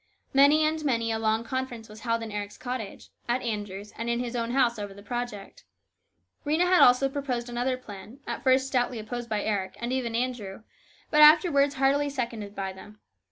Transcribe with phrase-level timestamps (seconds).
[0.33, 4.19] Many and many a long conference was held in Eric's cottage, at Andrew's, and in
[4.19, 5.63] his own house over the project.
[6.43, 10.63] Rhena had also proposed another plan, at first stoutly opposed by Eric, and even Andrew,
[11.11, 12.99] but afterwards heartily seconded by them.